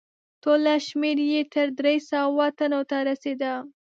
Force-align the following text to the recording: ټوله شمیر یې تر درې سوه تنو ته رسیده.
ټوله 0.43 0.73
شمیر 0.87 1.17
یې 1.31 1.41
تر 1.53 1.67
درې 1.79 1.95
سوه 2.09 2.45
تنو 2.57 2.81
ته 2.89 2.97
رسیده. 3.09 3.53